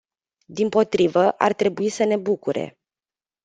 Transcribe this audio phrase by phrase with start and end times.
[0.47, 2.79] Dimpotrivă, ar trebui să ne bucure.